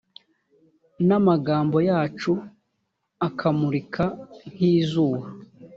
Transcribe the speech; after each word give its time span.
n’amagambo 1.07 1.77
yacu 1.89 2.31
akamurika 3.27 4.05
nk’izuba 4.51 5.27